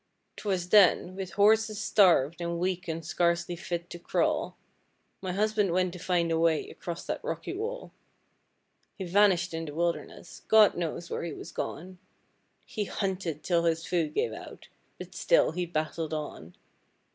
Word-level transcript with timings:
''Twas 0.35 0.71
then, 0.71 1.15
with 1.15 1.33
horses 1.33 1.79
starved 1.79 2.41
and 2.41 2.57
weak 2.57 2.87
and 2.87 3.05
scarcely 3.05 3.55
fit 3.55 3.87
to 3.91 3.99
crawl, 3.99 4.57
My 5.21 5.31
husband 5.31 5.73
went 5.73 5.93
to 5.93 5.99
find 5.99 6.31
a 6.31 6.39
way 6.39 6.67
across 6.71 7.05
that 7.05 7.23
rocky 7.23 7.53
wall. 7.53 7.91
He 8.97 9.05
vanished 9.05 9.53
in 9.53 9.65
the 9.65 9.75
wilderness, 9.75 10.41
God 10.47 10.73
knows 10.73 11.11
where 11.11 11.21
he 11.23 11.33
was 11.33 11.51
gone, 11.51 11.99
He 12.65 12.85
hunted 12.85 13.43
till 13.43 13.65
his 13.65 13.85
food 13.85 14.15
gave 14.15 14.33
out, 14.33 14.69
but 14.97 15.13
still 15.13 15.51
he 15.51 15.67
battled 15.67 16.15
on. 16.15 16.55